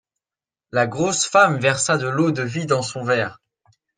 [0.71, 3.39] La grosse femme versa de l'eau-de-vie dans son verre.